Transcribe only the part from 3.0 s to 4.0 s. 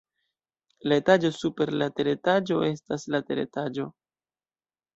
la teretaĝo.